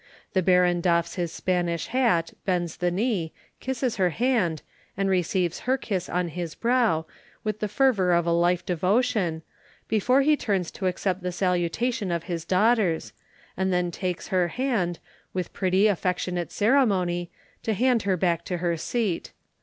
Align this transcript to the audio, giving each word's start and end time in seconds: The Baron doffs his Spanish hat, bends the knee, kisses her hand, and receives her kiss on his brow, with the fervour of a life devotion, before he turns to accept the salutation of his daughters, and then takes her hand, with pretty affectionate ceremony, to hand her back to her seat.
The 0.33 0.41
Baron 0.41 0.81
doffs 0.81 1.13
his 1.13 1.31
Spanish 1.31 1.85
hat, 1.85 2.33
bends 2.43 2.77
the 2.77 2.89
knee, 2.89 3.33
kisses 3.59 3.97
her 3.97 4.09
hand, 4.09 4.63
and 4.97 5.07
receives 5.07 5.59
her 5.69 5.77
kiss 5.77 6.09
on 6.09 6.29
his 6.29 6.55
brow, 6.55 7.05
with 7.43 7.59
the 7.59 7.67
fervour 7.67 8.11
of 8.11 8.25
a 8.25 8.31
life 8.31 8.65
devotion, 8.65 9.43
before 9.87 10.23
he 10.23 10.35
turns 10.35 10.71
to 10.71 10.87
accept 10.87 11.21
the 11.21 11.31
salutation 11.31 12.09
of 12.11 12.23
his 12.23 12.45
daughters, 12.45 13.13
and 13.55 13.71
then 13.71 13.91
takes 13.91 14.29
her 14.29 14.47
hand, 14.47 14.97
with 15.35 15.53
pretty 15.53 15.85
affectionate 15.85 16.51
ceremony, 16.51 17.29
to 17.61 17.75
hand 17.75 18.01
her 18.01 18.17
back 18.17 18.43
to 18.45 18.57
her 18.57 18.77
seat. 18.77 19.33